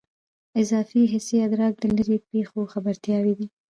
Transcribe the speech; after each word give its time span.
اضافي 0.61 1.01
حسي 1.13 1.35
ادراک 1.45 1.73
د 1.79 1.83
لیرې 1.95 2.17
پېښو 2.31 2.59
خبرتیاوې 2.73 3.33
دي. 3.39 3.47